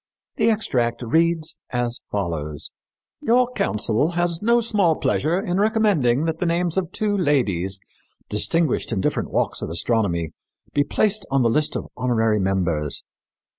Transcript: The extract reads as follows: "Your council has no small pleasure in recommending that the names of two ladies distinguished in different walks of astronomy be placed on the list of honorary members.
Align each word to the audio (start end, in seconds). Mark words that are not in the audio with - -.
The 0.37 0.49
extract 0.49 1.03
reads 1.03 1.57
as 1.69 1.99
follows: 2.09 2.71
"Your 3.21 3.51
council 3.51 4.13
has 4.13 4.41
no 4.41 4.59
small 4.59 4.95
pleasure 4.95 5.39
in 5.39 5.59
recommending 5.59 6.25
that 6.25 6.39
the 6.39 6.47
names 6.47 6.75
of 6.75 6.91
two 6.91 7.15
ladies 7.15 7.79
distinguished 8.27 8.91
in 8.91 8.99
different 8.99 9.29
walks 9.29 9.61
of 9.61 9.69
astronomy 9.69 10.31
be 10.73 10.83
placed 10.83 11.27
on 11.29 11.43
the 11.43 11.51
list 11.51 11.75
of 11.75 11.85
honorary 11.95 12.39
members. 12.39 13.03